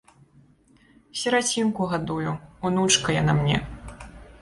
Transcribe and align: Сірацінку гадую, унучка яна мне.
Сірацінку 1.19 1.81
гадую, 1.93 2.35
унучка 2.71 3.19
яна 3.21 3.33
мне. 3.45 3.57